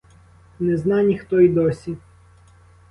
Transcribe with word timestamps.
Не 0.59 0.77
зна 0.77 1.03
ніхто 1.03 1.39
й 1.39 1.49
досі. 1.49 1.97